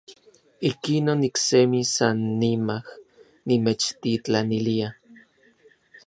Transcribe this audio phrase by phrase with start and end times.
[0.69, 2.85] Ikinon, iksemi sannimaj
[3.47, 4.89] nimechtitlanilia.